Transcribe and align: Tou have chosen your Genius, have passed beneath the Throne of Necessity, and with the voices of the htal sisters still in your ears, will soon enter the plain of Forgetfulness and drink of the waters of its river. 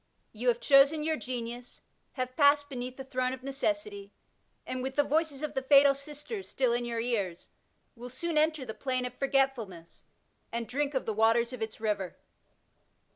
Tou 0.33 0.47
have 0.47 0.59
chosen 0.59 1.03
your 1.03 1.15
Genius, 1.15 1.83
have 2.13 2.35
passed 2.35 2.69
beneath 2.69 2.97
the 2.97 3.03
Throne 3.03 3.33
of 3.33 3.43
Necessity, 3.43 4.11
and 4.65 4.81
with 4.81 4.95
the 4.95 5.03
voices 5.03 5.43
of 5.43 5.53
the 5.53 5.61
htal 5.61 5.95
sisters 5.95 6.49
still 6.49 6.73
in 6.73 6.85
your 6.85 6.99
ears, 6.99 7.49
will 7.95 8.09
soon 8.09 8.35
enter 8.35 8.65
the 8.65 8.73
plain 8.73 9.05
of 9.05 9.13
Forgetfulness 9.13 10.03
and 10.51 10.67
drink 10.67 10.95
of 10.95 11.05
the 11.05 11.13
waters 11.13 11.53
of 11.53 11.61
its 11.61 11.79
river. 11.79 12.17